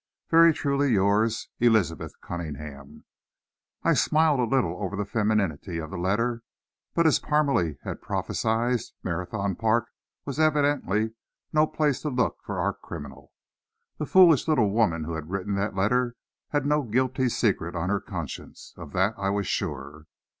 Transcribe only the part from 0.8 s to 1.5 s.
yours,